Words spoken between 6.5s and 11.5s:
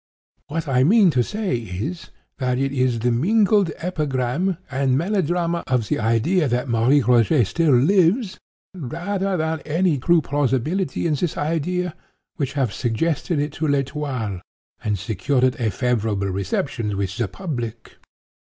Marie Rogêt still lives, rather than any true plausibility in this